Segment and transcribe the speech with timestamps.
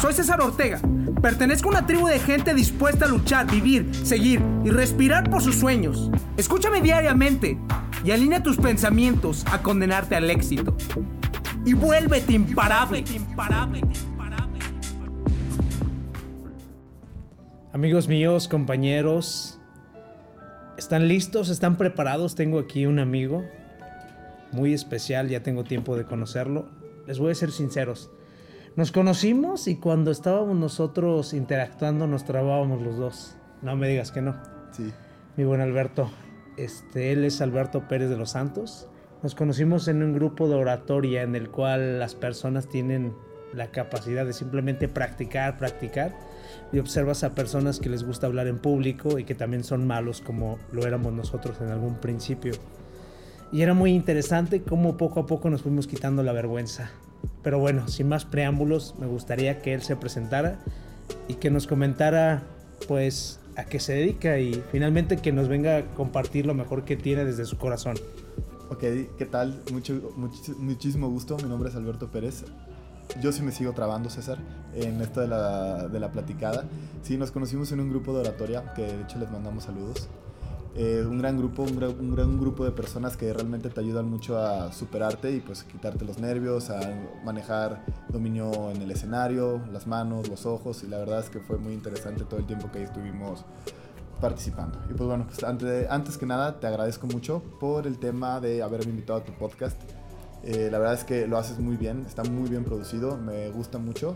[0.00, 0.78] Soy César Ortega.
[1.22, 5.56] Pertenezco a una tribu de gente dispuesta a luchar, vivir, seguir y respirar por sus
[5.56, 6.10] sueños.
[6.36, 7.58] Escúchame diariamente
[8.04, 10.76] y alinea tus pensamientos a condenarte al éxito.
[11.64, 13.04] Y vuélvete imparable.
[17.72, 19.58] Amigos míos, compañeros,
[20.76, 21.48] ¿están listos?
[21.48, 22.34] ¿Están preparados?
[22.34, 23.44] Tengo aquí un amigo
[24.52, 26.68] muy especial, ya tengo tiempo de conocerlo.
[27.06, 28.10] Les voy a ser sinceros.
[28.76, 33.36] Nos conocimos y cuando estábamos nosotros interactuando nos trabábamos los dos.
[33.62, 34.36] No me digas que no.
[34.70, 34.92] Sí.
[35.38, 36.10] Mi buen Alberto.
[36.58, 38.86] Este, él es Alberto Pérez de los Santos.
[39.22, 43.14] Nos conocimos en un grupo de oratoria en el cual las personas tienen
[43.54, 46.14] la capacidad de simplemente practicar, practicar.
[46.70, 50.20] Y observas a personas que les gusta hablar en público y que también son malos
[50.20, 52.52] como lo éramos nosotros en algún principio.
[53.52, 56.90] Y era muy interesante cómo poco a poco nos fuimos quitando la vergüenza.
[57.46, 60.58] Pero bueno, sin más preámbulos, me gustaría que él se presentara
[61.28, 62.42] y que nos comentara,
[62.88, 66.96] pues, a qué se dedica y finalmente que nos venga a compartir lo mejor que
[66.96, 67.94] tiene desde su corazón.
[68.68, 68.80] Ok,
[69.16, 69.62] ¿qué tal?
[69.70, 70.12] Mucho,
[70.58, 71.36] muchísimo gusto.
[71.36, 72.42] Mi nombre es Alberto Pérez.
[73.22, 74.38] Yo sí me sigo trabando, César,
[74.74, 76.64] en esto de la, de la platicada.
[77.04, 80.08] Sí, nos conocimos en un grupo de oratoria, que de hecho les mandamos saludos.
[80.78, 84.10] Eh, un gran grupo, un gran, un gran, grupo de personas que realmente te ayudan
[84.10, 86.78] mucho a superarte y pues quitarte los nervios, a
[87.24, 91.56] manejar dominio en el escenario, las manos, los ojos y la verdad es que fue
[91.56, 93.42] muy interesante todo el tiempo que estuvimos
[94.20, 94.78] participando.
[94.90, 98.62] Y pues bueno, pues antes, antes que nada te agradezco mucho por el tema de
[98.62, 99.80] haberme invitado a tu podcast.
[100.42, 103.78] Eh, la verdad es que lo haces muy bien, está muy bien producido, me gusta
[103.78, 104.14] mucho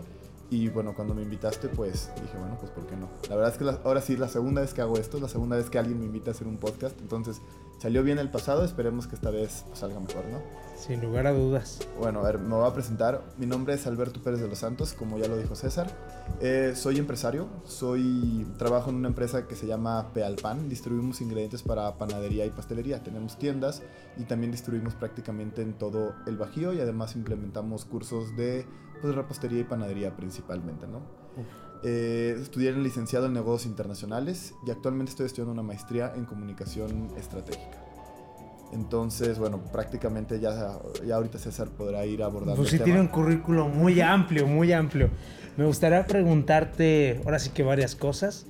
[0.51, 3.09] y bueno, cuando me invitaste, pues dije, bueno, pues ¿por qué no?
[3.29, 5.69] La verdad es que ahora sí, la segunda vez que hago esto, la segunda vez
[5.69, 6.99] que alguien me invita a hacer un podcast.
[6.99, 7.41] Entonces,
[7.81, 10.37] salió bien el pasado, esperemos que esta vez salga mejor, ¿no?
[10.77, 11.79] Sin lugar a dudas.
[11.99, 13.23] Bueno, a ver, me voy a presentar.
[13.39, 15.89] Mi nombre es Alberto Pérez de los Santos, como ya lo dijo César.
[16.41, 20.69] Eh, soy empresario, soy trabajo en una empresa que se llama Pealpan.
[20.69, 23.01] Distribuimos ingredientes para panadería y pastelería.
[23.01, 23.81] Tenemos tiendas
[24.15, 28.67] y también distribuimos prácticamente en todo el Bajío y además implementamos cursos de
[29.01, 31.01] pues repostería y panadería principalmente, ¿no?
[31.83, 37.09] Eh, estudié en licenciado en negocios internacionales y actualmente estoy estudiando una maestría en comunicación
[37.17, 37.80] estratégica.
[38.73, 42.55] Entonces, bueno, prácticamente ya, ya ahorita César podrá ir abordando.
[42.55, 45.09] Pues sí tiene un currículo muy amplio, muy amplio.
[45.57, 48.45] Me gustaría preguntarte, ahora sí que varias cosas.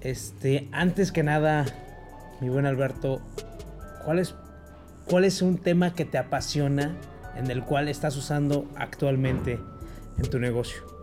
[0.00, 1.64] Este, antes que nada,
[2.40, 3.20] mi buen Alberto,
[4.04, 4.34] ¿cuál es,
[5.06, 6.96] cuál es un tema que te apasiona
[7.36, 9.58] en el cual estás usando actualmente
[10.18, 10.93] en tu negocio.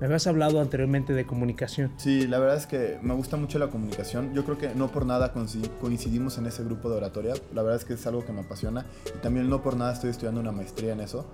[0.00, 1.92] Me habías hablado anteriormente de comunicación.
[1.96, 4.32] Sí, la verdad es que me gusta mucho la comunicación.
[4.32, 7.34] Yo creo que no por nada coincidimos en ese grupo de oratoria.
[7.52, 10.10] La verdad es que es algo que me apasiona y también no por nada estoy
[10.10, 11.26] estudiando una maestría en eso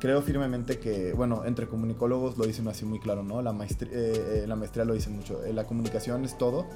[0.00, 3.42] creo firmemente que, bueno, entre comunicólogos lo dicen así muy claro, ¿no?
[3.42, 5.44] La maestría, eh, eh, la maestría lo dicen mucho.
[5.44, 6.66] Eh, la comunicación es todo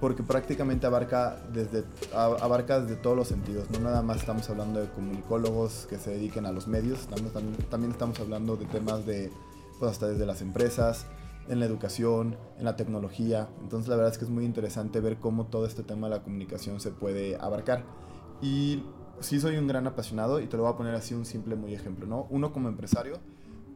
[0.00, 3.70] porque prácticamente abarca desde, abarca desde todos los sentidos.
[3.70, 7.92] No nada más estamos hablando de comunicólogos que se dediquen a los medios, también, también
[7.92, 9.30] estamos hablando de temas de,
[9.78, 11.06] pues hasta desde las empresas,
[11.48, 13.48] en la educación, en la tecnología.
[13.62, 16.22] Entonces la verdad es que es muy interesante ver cómo todo este tema de la
[16.22, 17.84] comunicación se puede abarcar.
[18.40, 18.84] Y
[19.20, 21.74] sí soy un gran apasionado y te lo voy a poner así un simple muy
[21.74, 22.26] ejemplo, ¿no?
[22.30, 23.18] Uno como empresario,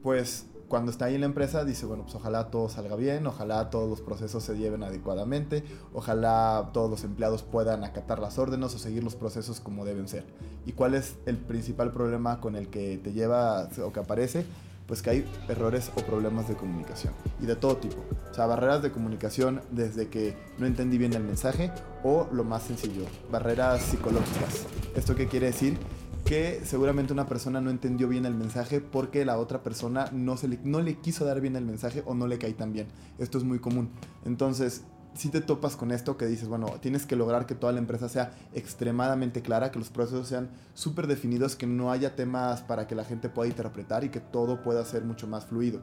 [0.02, 3.70] pues cuando está ahí en la empresa dice, bueno, pues ojalá todo salga bien, ojalá
[3.70, 8.78] todos los procesos se lleven adecuadamente, ojalá todos los empleados puedan acatar las órdenes o
[8.78, 10.26] seguir los procesos como deben ser.
[10.66, 14.44] ¿Y cuál es el principal problema con el que te lleva o que aparece?
[14.88, 18.02] Pues que hay errores o problemas de comunicación y de todo tipo.
[18.30, 21.70] O sea, barreras de comunicación desde que no entendí bien el mensaje
[22.02, 24.66] o lo más sencillo, barreras psicológicas.
[24.96, 25.76] ¿Esto qué quiere decir?
[26.24, 30.48] Que seguramente una persona no entendió bien el mensaje porque la otra persona no, se
[30.48, 32.88] le, no le quiso dar bien el mensaje o no le cae tan bien.
[33.18, 33.90] Esto es muy común.
[34.24, 34.84] Entonces,
[35.14, 38.08] si te topas con esto que dices, bueno, tienes que lograr que toda la empresa
[38.08, 42.94] sea extremadamente clara, que los procesos sean súper definidos, que no haya temas para que
[42.94, 45.80] la gente pueda interpretar y que todo pueda ser mucho más fluido.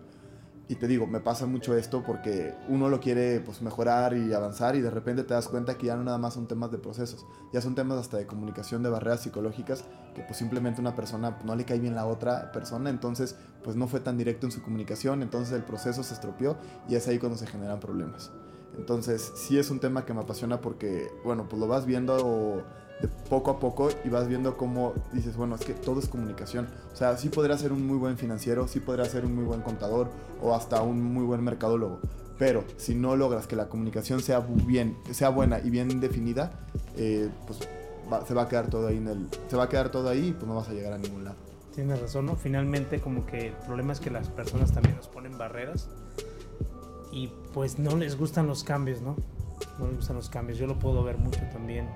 [0.68, 4.76] Y te digo, me pasa mucho esto porque uno lo quiere pues, mejorar y avanzar
[4.76, 7.24] y de repente te das cuenta que ya no nada más son temas de procesos,
[7.54, 9.84] ya son temas hasta de comunicación, de barreras psicológicas,
[10.16, 13.88] que pues simplemente una persona no le cae bien la otra persona, entonces pues no
[13.88, 16.58] fue tan directo en su comunicación, entonces el proceso se estropeó
[16.90, 18.32] y es ahí cuando se generan problemas.
[18.78, 22.64] Entonces, sí es un tema que me apasiona porque, bueno, pues lo vas viendo
[23.02, 26.68] de poco a poco y vas viendo cómo dices, bueno, es que todo es comunicación.
[26.94, 29.62] O sea, sí podría ser un muy buen financiero, sí podría ser un muy buen
[29.62, 30.10] contador
[30.42, 32.00] o hasta un muy buen mercadólogo.
[32.38, 36.52] Pero si no logras que la comunicación sea bien, sea buena y bien definida,
[36.98, 37.60] eh, pues
[38.28, 40.32] se va a quedar todo ahí en el, se va a quedar todo ahí y
[40.34, 41.38] pues no vas a llegar a ningún lado.
[41.74, 42.36] Tienes razón, ¿no?
[42.36, 45.90] Finalmente como que el problema es que las personas también nos ponen barreras
[47.16, 49.16] y pues no les gustan los cambios, ¿no?
[49.80, 50.60] No les gustan los cambios.
[50.60, 51.88] Yo lo puedo ver mucho también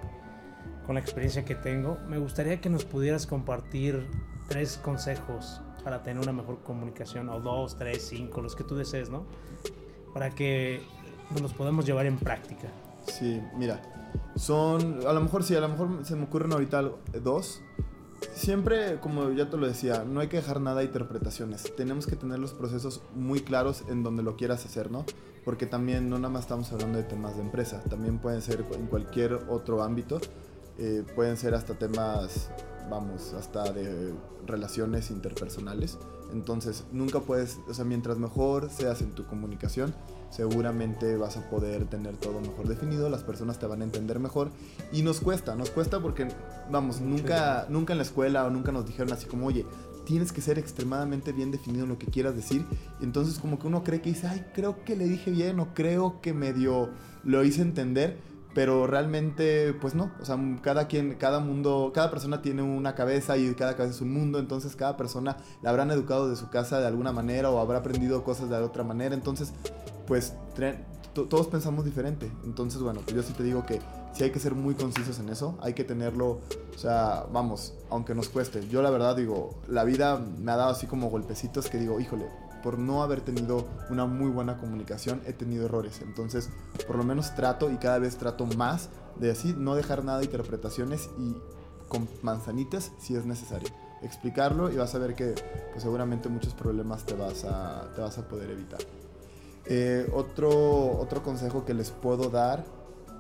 [0.86, 1.98] con la experiencia que tengo.
[2.08, 4.08] Me gustaría que nos pudieras compartir
[4.48, 9.10] tres consejos para tener una mejor comunicación, o dos, tres, cinco, los que tú desees,
[9.10, 9.26] ¿no?
[10.14, 10.82] Para que
[11.40, 12.70] nos podamos llevar en práctica.
[13.06, 13.82] Sí, mira,
[14.38, 16.82] son, a lo mejor sí, a lo mejor se me ocurren ahorita
[17.22, 17.62] dos.
[18.34, 21.74] Siempre, como ya te lo decía, no hay que dejar nada a interpretaciones.
[21.76, 25.06] Tenemos que tener los procesos muy claros en donde lo quieras hacer, ¿no?
[25.46, 28.88] Porque también no nada más estamos hablando de temas de empresa, también pueden ser en
[28.88, 30.20] cualquier otro ámbito.
[30.80, 32.50] Eh, pueden ser hasta temas,
[32.90, 34.14] vamos, hasta de
[34.48, 35.98] relaciones interpersonales.
[36.32, 39.94] Entonces, nunca puedes, o sea, mientras mejor seas en tu comunicación,
[40.30, 44.52] seguramente vas a poder tener todo mejor definido, las personas te van a entender mejor
[44.94, 46.30] y nos cuesta, nos cuesta porque,
[46.72, 49.66] vamos, nunca, nunca en la escuela o nunca nos dijeron así como, oye,
[50.06, 52.66] tienes que ser extremadamente bien definido en lo que quieras decir.
[53.02, 56.22] Entonces como que uno cree que dice, ay, creo que le dije bien o creo
[56.22, 56.90] que medio
[57.24, 58.18] lo hice entender
[58.60, 63.38] pero realmente pues no, o sea, cada quien, cada mundo, cada persona tiene una cabeza
[63.38, 66.82] y cada cabeza es un mundo, entonces cada persona la habrán educado de su casa
[66.82, 69.54] de alguna manera o habrá aprendido cosas de otra manera, entonces
[70.08, 70.34] pues
[71.14, 73.80] todos pensamos diferente, entonces bueno, pues yo sí te digo que
[74.12, 76.42] sí hay que ser muy concisos en eso, hay que tenerlo,
[76.76, 80.72] o sea, vamos, aunque nos cueste, yo la verdad digo, la vida me ha dado
[80.72, 82.26] así como golpecitos que digo, híjole,
[82.62, 86.02] por no haber tenido una muy buena comunicación, he tenido errores.
[86.02, 86.50] Entonces,
[86.88, 88.90] por lo menos trato y cada vez trato más
[89.20, 91.36] de así, no dejar nada de interpretaciones y
[91.88, 93.70] con manzanitas si es necesario.
[94.02, 95.36] Explicarlo y vas a ver que
[95.72, 98.80] pues, seguramente muchos problemas te vas a, te vas a poder evitar.
[99.66, 102.64] Eh, otro, otro consejo que les puedo dar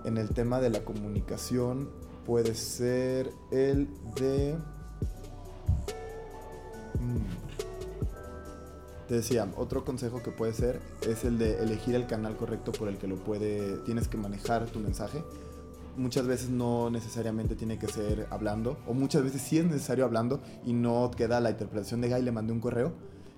[0.05, 1.89] en el tema de la comunicación
[2.25, 4.55] puede ser el de...
[6.99, 7.48] Mm,
[9.09, 12.87] te decía, otro consejo que puede ser es el de elegir el canal correcto por
[12.87, 15.23] el que lo puede, tienes que manejar tu mensaje.
[15.97, 20.39] Muchas veces no necesariamente tiene que ser hablando, o muchas veces sí es necesario hablando
[20.63, 22.93] y no queda la interpretación de, ay, le mandé un correo.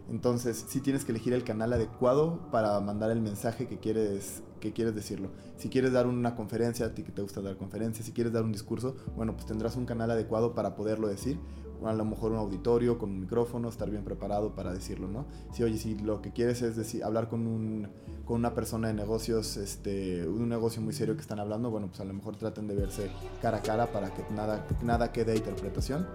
[0.10, 4.74] Entonces, sí tienes que elegir el canal adecuado para mandar el mensaje que quieres, que
[4.74, 5.30] quieres decirlo.
[5.56, 8.44] Si quieres dar una conferencia, a ti que te gusta dar conferencias, si quieres dar
[8.44, 11.40] un discurso, bueno, pues tendrás un canal adecuado para poderlo decir
[11.86, 15.26] a lo mejor un auditorio con un micrófono, estar bien preparado para decirlo, ¿no?
[15.54, 17.88] Si, oye, si lo que quieres es decir, hablar con, un,
[18.26, 22.00] con una persona de negocios, este, un negocio muy serio que están hablando, bueno, pues
[22.00, 23.10] a lo mejor traten de verse
[23.42, 26.06] cara a cara para que nada, nada quede a interpretación.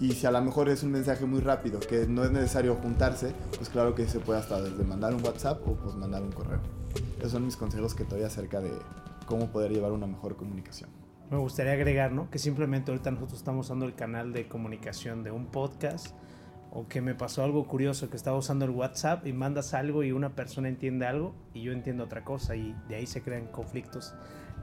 [0.00, 3.32] Y si a lo mejor es un mensaje muy rápido, que no es necesario juntarse,
[3.56, 6.60] pues claro que se puede hasta desde mandar un WhatsApp o pues mandar un correo.
[7.18, 8.72] Esos son mis consejos que te doy acerca de
[9.26, 11.03] cómo poder llevar una mejor comunicación
[11.34, 12.30] me gustaría agregar, ¿no?
[12.30, 16.14] Que simplemente ahorita nosotros estamos usando el canal de comunicación de un podcast
[16.70, 20.12] o que me pasó algo curioso, que estaba usando el WhatsApp y mandas algo y
[20.12, 24.14] una persona entiende algo y yo entiendo otra cosa y de ahí se crean conflictos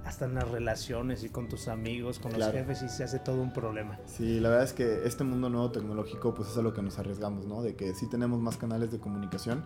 [0.06, 3.42] hasta en las relaciones y con tus amigos, con los jefes y se hace todo
[3.42, 4.00] un problema.
[4.06, 6.98] Sí, la verdad es que este mundo nuevo tecnológico pues es a lo que nos
[7.00, 7.62] arriesgamos, ¿no?
[7.62, 9.64] De que sí tenemos más canales de comunicación,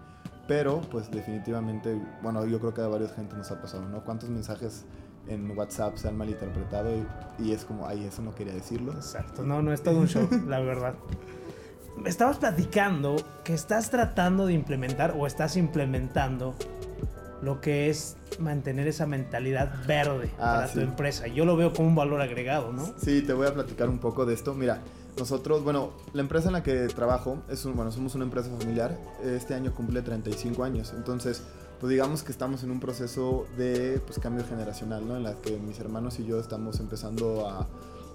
[0.47, 4.03] pero pues definitivamente, bueno, yo creo que a varias gente nos ha pasado, ¿no?
[4.03, 4.85] ¿Cuántos mensajes
[5.27, 8.93] en WhatsApp se han malinterpretado y, y, es como, ay, eso no quería decirlo.
[8.93, 10.95] Exacto, no, no es todo un show, la verdad.
[12.05, 16.53] Estabas platicando que estás tratando de implementar o estás implementando
[17.41, 21.27] lo que es mantener esa mentalidad verde ah, para tu empresa.
[21.27, 22.93] Yo lo veo como un valor agregado, ¿no?
[22.97, 24.53] Sí, te voy a platicar un poco de esto.
[24.53, 24.81] Mira,
[25.17, 28.97] nosotros, bueno, la empresa en la que trabajo es un, bueno, somos una empresa familiar.
[29.23, 31.43] Este año cumple 35 años, entonces
[31.79, 35.17] pues digamos que estamos en un proceso de pues, cambio generacional, ¿no?
[35.17, 37.67] En la que mis hermanos y yo estamos empezando a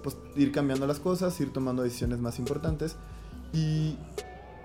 [0.03, 2.95] pues, ir cambiando las cosas, ir tomando decisiones más importantes
[3.53, 3.97] y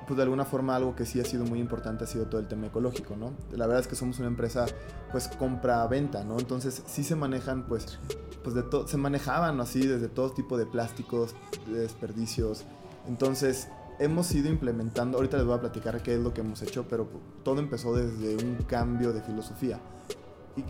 [0.06, 2.46] pues de alguna forma algo que sí ha sido muy importante ha sido todo el
[2.46, 3.32] tema ecológico, ¿no?
[3.50, 4.66] La verdad es que somos una empresa
[5.10, 6.38] pues compra-venta, ¿no?
[6.38, 7.98] Entonces sí se manejan pues,
[8.44, 11.34] pues de se manejaban así desde todo tipo de plásticos,
[11.66, 12.64] de desperdicios.
[13.08, 16.86] Entonces hemos ido implementando, ahorita les voy a platicar qué es lo que hemos hecho,
[16.88, 17.08] pero
[17.42, 19.80] todo empezó desde un cambio de filosofía.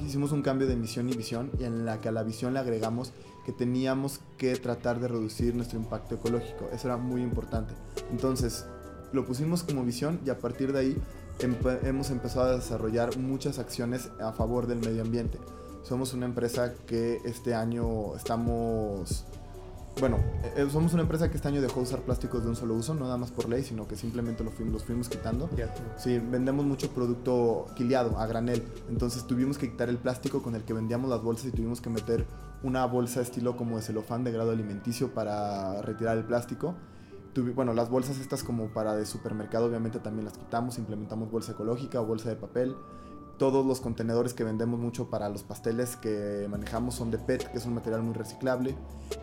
[0.04, 2.58] Hicimos un cambio de misión y visión y en la que a la visión le
[2.58, 3.12] agregamos
[3.44, 6.68] que teníamos que tratar de reducir nuestro impacto ecológico.
[6.72, 7.74] Eso era muy importante.
[8.10, 8.66] Entonces,
[9.12, 11.02] lo pusimos como visión y a partir de ahí
[11.84, 15.38] hemos empezado a desarrollar muchas acciones a favor del medio ambiente.
[15.82, 19.24] Somos una empresa que este año estamos
[19.98, 22.56] bueno, eh, eh, somos una empresa que este año dejó de usar plásticos de un
[22.56, 25.48] solo uso, no nada más por ley, sino que simplemente los fuimos, los fuimos quitando.
[25.96, 28.62] sí, vendemos mucho producto quiliado, a granel.
[28.90, 31.88] Entonces tuvimos que quitar el plástico con el que vendíamos las bolsas y tuvimos que
[31.88, 32.26] meter
[32.62, 36.74] una bolsa estilo como de celofán de grado alimenticio para retirar el plástico.
[37.54, 42.00] bueno, las bolsas estas como para de supermercado obviamente también las quitamos, implementamos bolsa ecológica
[42.02, 42.76] o bolsa de papel.
[43.38, 47.58] Todos los contenedores que vendemos mucho para los pasteles que manejamos son de PET, que
[47.58, 48.74] es un material muy reciclable.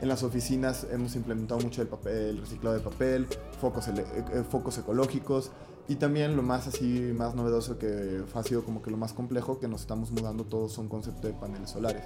[0.02, 3.28] En las oficinas hemos implementado mucho el, papel, el reciclado de papel,
[3.60, 5.52] focos, eh, eh, focos ecológicos
[5.88, 9.60] y también lo más así, más novedoso que ha sido como que lo más complejo,
[9.60, 12.04] que nos estamos mudando todos son concepto de paneles solares.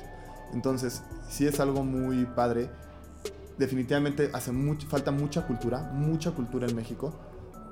[0.54, 2.70] Entonces, sí es algo muy padre
[3.58, 4.52] definitivamente hace
[4.88, 7.14] falta mucha cultura, mucha cultura en México,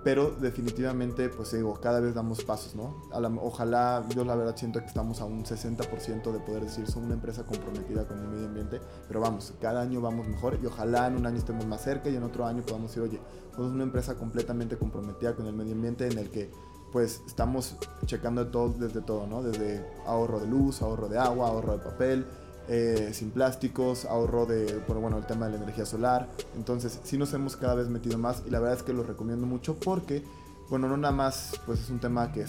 [0.05, 2.95] pero definitivamente, pues digo, cada vez damos pasos, ¿no?
[3.41, 7.15] ojalá, yo la verdad siento que estamos a un 60% de poder decir, somos una
[7.15, 11.15] empresa comprometida con el medio ambiente, pero vamos, cada año vamos mejor y ojalá en
[11.15, 13.19] un año estemos más cerca y en otro año podamos decir, oye,
[13.55, 16.51] somos una empresa completamente comprometida con el medio ambiente en el que
[16.91, 19.41] pues estamos checando todo desde todo, ¿no?
[19.41, 22.27] Desde ahorro de luz, ahorro de agua, ahorro de papel,
[22.67, 26.29] eh, sin plásticos, ahorro de, bueno, el tema de la energía solar.
[26.55, 29.45] Entonces, sí nos hemos cada vez metido más y la verdad es que lo recomiendo
[29.45, 30.23] mucho porque,
[30.69, 32.45] bueno, no nada más, pues es un tema que,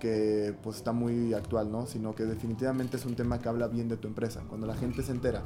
[0.00, 1.86] que pues está muy actual, ¿no?
[1.86, 4.42] Sino que definitivamente es un tema que habla bien de tu empresa.
[4.48, 5.42] Cuando la gente se entera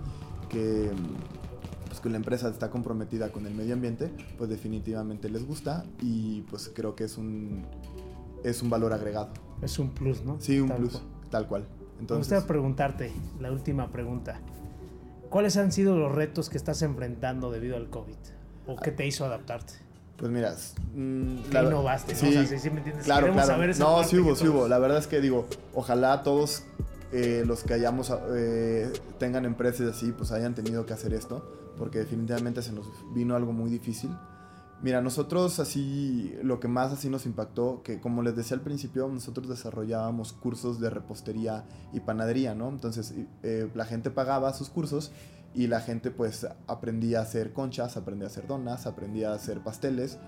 [0.48, 0.90] que,
[1.88, 6.42] pues, que la empresa está comprometida con el medio ambiente, pues definitivamente les gusta y
[6.42, 7.66] pues creo que es un,
[8.44, 9.30] es un valor agregado.
[9.62, 10.36] Es un plus, ¿no?
[10.38, 11.66] Sí, un plus, tal cual.
[12.00, 14.40] Me gustaría preguntarte, la última pregunta.
[15.30, 18.16] ¿Cuáles han sido los retos que estás enfrentando debido al COVID?
[18.66, 19.74] ¿O qué te hizo adaptarte?
[20.16, 20.54] Pues mira,
[20.94, 22.14] mmm, ¿Qué innovaste?
[22.14, 22.40] Sí, ¿no?
[22.40, 23.04] O sea, sí, me entiendes.
[23.04, 23.56] Claro, claro.
[23.78, 24.66] no, sí hubo, sí hubo.
[24.68, 26.64] La verdad es que digo, ojalá todos
[27.12, 31.98] eh, los que hayamos eh, tengan empresas así, pues hayan tenido que hacer esto, porque
[31.98, 34.10] definitivamente se nos vino algo muy difícil.
[34.82, 39.08] Mira, nosotros así, lo que más así nos impactó, que como les decía al principio,
[39.08, 42.68] nosotros desarrollábamos cursos de repostería y panadería, ¿no?
[42.68, 45.12] Entonces eh, la gente pagaba sus cursos
[45.54, 49.60] y la gente pues aprendía a hacer conchas, aprendía a hacer donas, aprendía a hacer
[49.60, 50.18] pasteles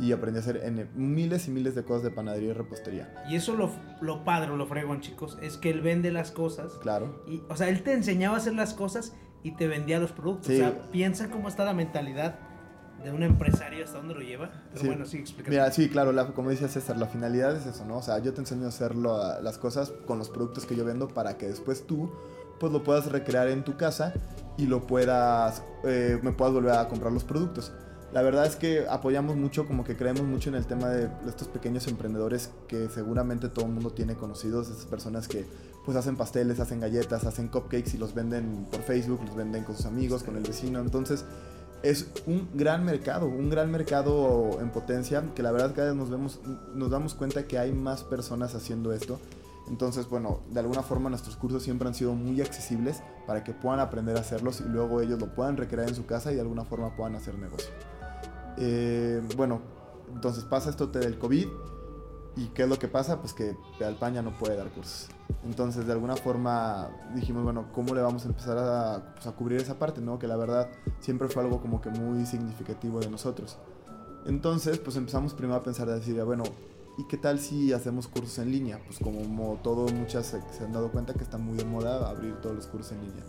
[0.00, 3.24] y aprendía a hacer en miles y miles de cosas de panadería y repostería.
[3.30, 3.70] Y eso lo,
[4.00, 6.72] lo padre, lo fregón, chicos, es que él vende las cosas.
[6.82, 7.24] Claro.
[7.28, 10.48] Y, o sea, él te enseñaba a hacer las cosas y te vendía los productos.
[10.48, 12.40] O sea, piensa cómo está la mentalidad
[13.04, 14.50] de un empresario hasta dónde lo lleva.
[14.72, 15.56] Pero bueno, sí, explícame.
[15.56, 17.98] Mira, sí, claro, como dice César, la finalidad es eso, ¿no?
[17.98, 21.08] O sea, yo te enseño a hacer las cosas con los productos que yo vendo
[21.08, 22.10] para que después tú
[22.58, 24.14] pues lo puedas recrear en tu casa
[24.56, 27.72] y lo puedas, eh, me puedas volver a comprar los productos.
[28.12, 31.48] La verdad es que apoyamos mucho, como que creemos mucho en el tema de estos
[31.48, 35.44] pequeños emprendedores que seguramente todo el mundo tiene conocidos, esas personas que
[35.84, 39.76] pues hacen pasteles, hacen galletas, hacen cupcakes y los venden por Facebook, los venden con
[39.76, 40.78] sus amigos, con el vecino.
[40.80, 41.24] Entonces,
[41.84, 46.08] es un gran mercado, un gran mercado en potencia, que la verdad cada vez nos,
[46.08, 46.40] vemos,
[46.74, 49.20] nos damos cuenta que hay más personas haciendo esto.
[49.68, 53.80] Entonces, bueno, de alguna forma nuestros cursos siempre han sido muy accesibles para que puedan
[53.80, 56.64] aprender a hacerlos y luego ellos lo puedan recrear en su casa y de alguna
[56.64, 57.70] forma puedan hacer negocio.
[58.56, 59.60] Eh, bueno,
[60.12, 61.48] entonces pasa esto del COVID
[62.36, 63.20] y ¿qué es lo que pasa?
[63.20, 65.08] Pues que Pedalpan ya no puede dar cursos.
[65.44, 69.60] Entonces, de alguna forma dijimos, bueno, ¿cómo le vamos a empezar a, pues, a, cubrir
[69.60, 70.18] esa parte, no?
[70.18, 70.68] Que la verdad
[71.00, 73.56] siempre fue algo como que muy significativo de nosotros.
[74.26, 76.44] Entonces, pues empezamos primero a pensar, a decir, bueno,
[76.98, 78.80] ¿y qué tal si hacemos cursos en línea?
[78.84, 82.56] Pues como todo, muchas se, han dado cuenta que está muy de moda abrir todos
[82.56, 83.24] los cursos en línea.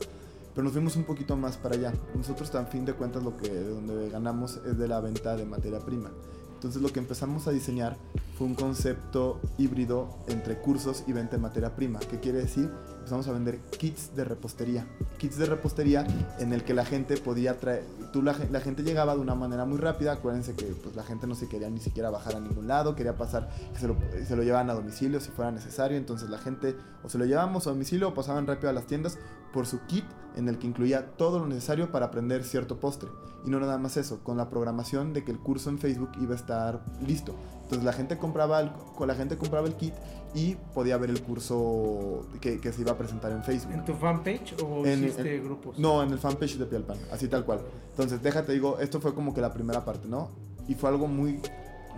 [0.54, 1.94] Pero nos fuimos un poquito más para allá.
[2.16, 5.46] Nosotros, a fin de cuentas, lo que de donde ganamos es de la venta de
[5.46, 6.12] materia prima.
[6.54, 7.98] Entonces lo que empezamos a diseñar
[8.38, 12.00] fue un concepto híbrido entre cursos y venta de materia prima.
[12.00, 12.70] ¿Qué quiere decir?
[12.98, 14.86] Empezamos a vender kits de repostería.
[15.18, 16.06] Kits de repostería
[16.40, 19.78] en el que la gente podía traer, tú la, gente llegaba de una manera muy
[19.78, 22.96] rápida, acuérdense que pues, la gente no se quería ni siquiera bajar a ningún lado,
[22.96, 23.96] quería pasar, que se lo,
[24.28, 27.68] se lo llevaban a domicilio si fuera necesario, entonces la gente o se lo llevábamos
[27.68, 29.18] a domicilio o pasaban rápido a las tiendas
[29.54, 33.10] por su kit en el que incluía todo lo necesario para aprender cierto postre.
[33.46, 36.34] Y no nada más eso, con la programación de que el curso en Facebook iba
[36.34, 37.36] a estar listo.
[37.64, 38.72] Entonces la gente compraba el,
[39.06, 39.94] la gente compraba el kit
[40.34, 43.74] y podía ver el curso que, se iba a presentar en Facebook.
[43.74, 45.80] ¿En tu fanpage o en, hiciste grupos?
[45.80, 47.62] No, en el fanpage de Pialpan, así tal cual.
[47.92, 50.30] Entonces, déjate digo, esto fue como que la primera parte, ¿no?
[50.68, 51.40] Y fue algo muy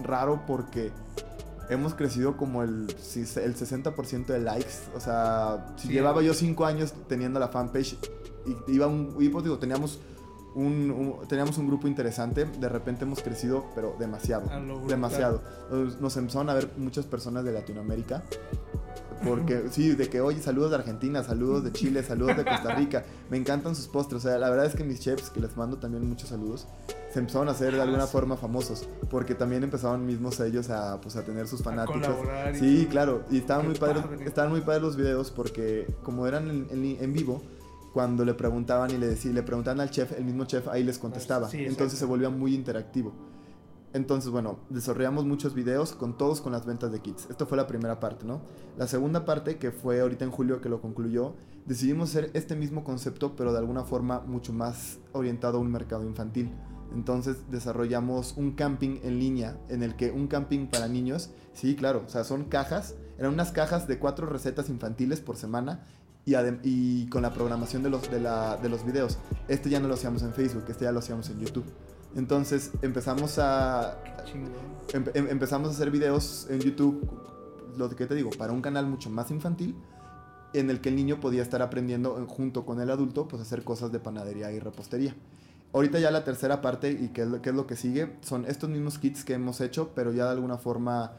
[0.04, 0.92] raro porque
[1.70, 4.74] hemos crecido como el, el 60% de likes.
[4.96, 7.98] O sea, si llevaba yo 5 años teniendo la fanpage
[8.48, 10.00] y iba un, y pues digo, teníamos
[10.58, 14.50] un, teníamos un grupo interesante, de repente hemos crecido, pero demasiado,
[14.88, 15.42] demasiado.
[16.00, 18.24] Nos, empezaron a ver muchas personas de Latinoamérica.
[19.24, 23.04] Porque sí, de que, oye, saludos de Argentina, saludos de Chile, saludos de Costa Rica.
[23.30, 24.24] Me encantan sus postres.
[24.24, 26.68] O sea, la verdad es que mis chefs, que les mando también muchos saludos,
[27.12, 28.88] se empezaron a hacer de alguna forma famosos.
[29.10, 32.16] Porque también empezaron mismos ellos a, pues, a tener sus fanáticos.
[32.54, 33.24] sí, claro.
[33.32, 37.42] Y estaban muy, padres, estaban muy padres los videos porque como eran en, en vivo,
[37.98, 41.00] cuando le preguntaban y le, decían, le preguntaban al chef, el mismo chef ahí les
[41.00, 41.50] contestaba.
[41.52, 43.12] Entonces se volvía muy interactivo.
[43.92, 47.28] Entonces, bueno, desarrollamos muchos videos con todos con las ventas de kits.
[47.32, 48.42] Esto fue la primera parte, ¿no?
[48.78, 51.34] La segunda parte, que fue ahorita en julio que lo concluyó,
[51.66, 56.04] decidimos hacer este mismo concepto, pero de alguna forma mucho más orientado a un mercado
[56.04, 56.52] infantil.
[56.94, 62.04] Entonces desarrollamos un camping en línea, en el que un camping para niños, sí, claro,
[62.06, 65.84] o sea, son cajas, eran unas cajas de cuatro recetas infantiles por semana
[66.28, 69.18] y, y con la programación de los, de, la, de los videos.
[69.48, 71.66] Este ya no lo hacíamos en Facebook, este ya lo hacíamos en YouTube.
[72.16, 73.98] Entonces empezamos a...
[74.94, 77.10] Em, em, empezamos a hacer videos en YouTube,
[77.78, 79.76] lo que te digo, para un canal mucho más infantil,
[80.54, 83.94] en el que el niño podía estar aprendiendo junto con el adulto, pues hacer cosas
[83.94, 85.16] de panadería y repostería.
[85.74, 88.70] Ahorita ya la tercera parte y qué es, lo, es lo que sigue, son estos
[88.70, 91.14] mismos kits que hemos hecho, pero ya de alguna forma,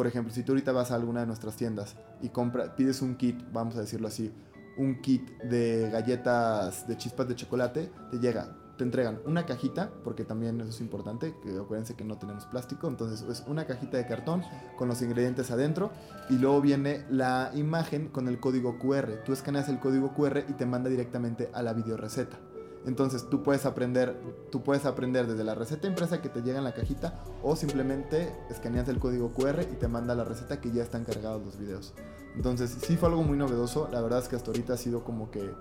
[0.00, 3.16] por ejemplo, si tú ahorita vas a alguna de nuestras tiendas y compra, pides un
[3.16, 4.32] kit, vamos a decirlo así,
[4.78, 10.24] un kit de galletas de chispas de chocolate, te llega, te entregan una cajita, porque
[10.24, 14.06] también eso es importante, que acuérdense que no tenemos plástico, entonces es una cajita de
[14.06, 14.42] cartón
[14.78, 15.90] con los ingredientes adentro
[16.30, 19.22] y luego viene la imagen con el código QR.
[19.26, 22.38] Tú escaneas el código QR y te manda directamente a la video receta.
[22.86, 24.16] Entonces tú puedes aprender,
[24.50, 28.32] tú puedes aprender desde la receta impresa que te llega en la cajita o simplemente
[28.48, 31.92] escaneas el código QR y te manda la receta que ya están cargados los videos.
[32.36, 35.30] Entonces sí fue algo muy novedoso, la verdad es que hasta ahorita ha sido como
[35.30, 35.52] que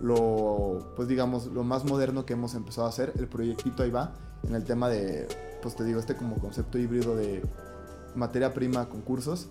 [0.00, 3.12] lo, pues digamos, lo más moderno que hemos empezado a hacer.
[3.18, 5.28] El proyectito ahí va en el tema de,
[5.62, 7.42] pues te digo, este como concepto híbrido de
[8.14, 9.48] materia prima con cursos.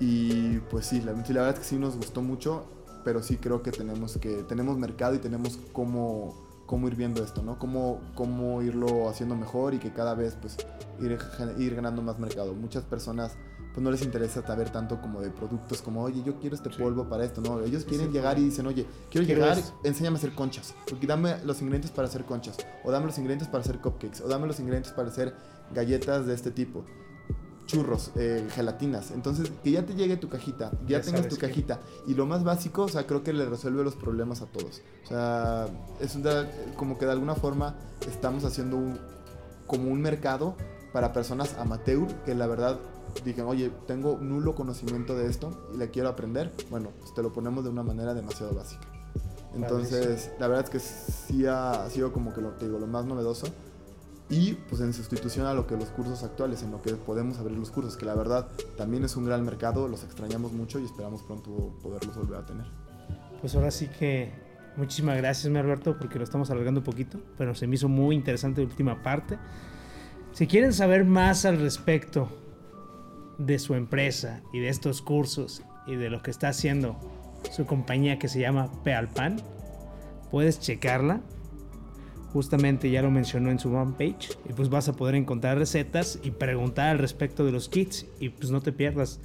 [0.00, 2.64] Y pues sí, la, la verdad es que sí nos gustó mucho,
[3.04, 7.42] pero sí creo que tenemos que, tenemos mercado y tenemos cómo cómo ir viendo esto,
[7.42, 7.58] ¿no?
[7.58, 10.56] Cómo, cómo irlo haciendo mejor y que cada vez pues
[11.00, 11.18] ir,
[11.58, 12.54] ir ganando más mercado.
[12.54, 13.36] Muchas personas
[13.72, 17.10] pues no les interesa saber tanto como de productos como, oye, yo quiero este polvo
[17.10, 17.60] para esto, ¿no?
[17.60, 21.60] Ellos quieren llegar y dicen, oye, quiero llegar, enséñame a hacer conchas, porque dame los
[21.60, 24.92] ingredientes para hacer conchas, o dame los ingredientes para hacer cupcakes, o dame los ingredientes
[24.92, 25.34] para hacer
[25.74, 26.86] galletas de este tipo
[27.66, 29.10] churros, eh, gelatinas.
[29.10, 31.80] Entonces, que ya te llegue tu cajita, ya, tengas tu cajita.
[32.06, 34.82] Y lo más básico, o sea, creo que le resuelve los problemas a todos.
[35.04, 35.68] O sea,
[36.00, 36.16] es
[36.76, 37.74] como que de alguna forma
[38.08, 38.98] estamos haciendo un,
[39.66, 40.56] como un mercado
[40.92, 42.78] para personas amateur que la verdad
[43.24, 46.52] digan, oye, tengo nulo conocimiento de esto y le quiero aprender.
[46.70, 48.86] Bueno, pues te lo ponemos de una manera demasiado básica.
[49.54, 53.06] Entonces, la verdad es que sí ha, sido como que lo, te digo, lo más
[53.06, 53.46] novedoso
[54.28, 57.56] y pues en sustitución a lo que los cursos actuales, en lo que podemos abrir
[57.56, 61.22] los cursos, que la verdad también es un gran mercado, los extrañamos mucho y esperamos
[61.22, 62.66] pronto poderlos volver a tener.
[63.40, 64.32] Pues ahora sí que
[64.76, 68.16] muchísimas gracias, mi Alberto, porque lo estamos alargando un poquito, pero se me hizo muy
[68.16, 69.38] interesante la última parte.
[70.32, 72.28] Si quieren saber más al respecto
[73.38, 76.96] de su empresa y de estos cursos y de lo que está haciendo
[77.52, 79.36] su compañía que se llama Pealpan,
[80.32, 81.20] puedes checarla
[82.36, 86.32] justamente ya lo mencionó en su page y pues vas a poder encontrar recetas y
[86.32, 89.20] preguntar al respecto de los kits y pues no te pierdas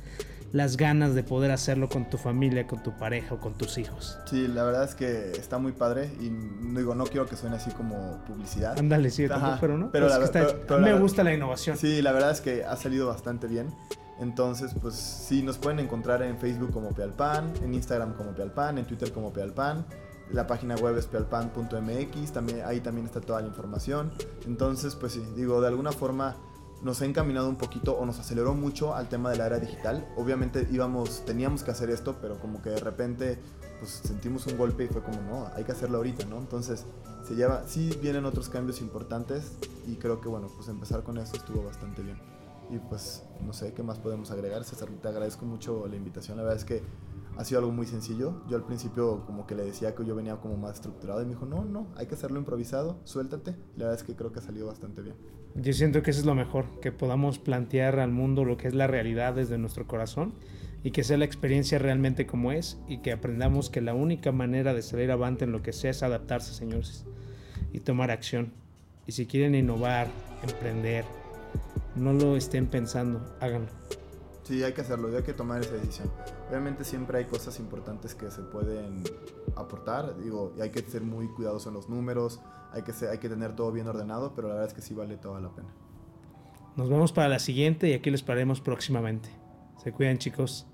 [0.54, 4.17] las ganas de poder hacerlo con tu familia, con tu pareja o con tus hijos.
[4.30, 6.30] Sí, la verdad es que está muy padre y
[6.74, 8.80] digo, no quiero que suene así como publicidad.
[8.80, 9.28] Ándale, sí,
[9.60, 9.91] pero no.
[9.91, 10.08] Pero,
[10.80, 11.76] me gusta la innovación.
[11.76, 13.67] Sí, la verdad es que ha salido bastante bien.
[14.21, 18.86] Entonces, pues sí, nos pueden encontrar en Facebook como Pealpan, en Instagram como Pealpan, en
[18.86, 19.86] Twitter como Pealpan.
[20.34, 24.12] La página web es pealpan.mx, también, ahí también está toda la información.
[24.46, 26.36] Entonces, pues sí, digo, de alguna forma
[26.82, 30.08] nos ha encaminado un poquito o nos aceleró mucho al tema de la era digital.
[30.17, 33.39] Obviamente íbamos, teníamos que hacer esto, pero como que de repente
[33.80, 36.38] pues sentimos un golpe y fue como, no, hay que hacerlo ahorita, ¿no?
[36.38, 36.86] Entonces,
[37.28, 39.54] se lleva, sí vienen otros cambios importantes
[39.88, 42.20] y creo que bueno, pues empezar con eso estuvo bastante bien.
[42.70, 44.63] Y pues, no sé, ¿qué más podemos agregar?
[44.63, 46.84] César, te agradezco mucho la invitación, la verdad es que
[47.38, 48.41] ha sido algo muy sencillo.
[48.48, 51.32] Yo al principio como que le decía que yo venía como más estructurado y me
[51.32, 53.52] dijo, no, no, hay que hacerlo improvisado, suéltate.
[53.76, 55.15] la verdad es que creo que ha salido bastante bien.
[55.56, 58.74] Yo siento que eso es lo mejor, que podamos plantear al mundo lo que es
[58.74, 60.34] la realidad desde nuestro corazón
[60.84, 64.74] y que sea la experiencia realmente como es y que aprendamos que la única manera
[64.74, 67.06] de salir avante en lo que sea es adaptarse, señores,
[67.74, 68.54] y tomar acción.
[69.06, 70.08] Y si quieren innovar,
[70.41, 71.06] emprender,
[71.96, 73.70] no lo estén pensando, háganlo.
[74.43, 76.12] Sí, hay que hacerlo, hay que tomar esa decisión.
[76.49, 79.04] Obviamente siempre hay cosas importantes que se pueden
[79.56, 82.41] aportar, digo, y hay que ser muy cuidadosos en los números,
[82.73, 85.17] hay que, hay que tener todo bien ordenado, pero la verdad es que sí vale
[85.17, 85.69] toda la pena.
[86.75, 89.30] Nos vemos para la siguiente y aquí les pararemos próximamente.
[89.84, 90.67] Se cuidan chicos.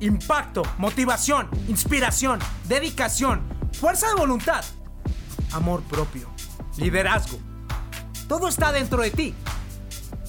[0.00, 4.64] Impacto, motivación, inspiración, dedicación, fuerza de voluntad,
[5.52, 6.28] amor propio,
[6.76, 7.38] liderazgo.
[8.28, 9.34] Todo está dentro de ti